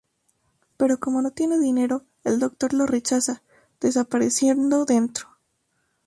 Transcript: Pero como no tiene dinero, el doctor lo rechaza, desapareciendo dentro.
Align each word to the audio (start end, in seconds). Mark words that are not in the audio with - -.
Pero 0.77 0.99
como 0.99 1.21
no 1.21 1.29
tiene 1.29 1.59
dinero, 1.59 2.05
el 2.23 2.39
doctor 2.39 2.73
lo 2.73 2.87
rechaza, 2.87 3.43
desapareciendo 3.79 4.83
dentro. 4.85 5.27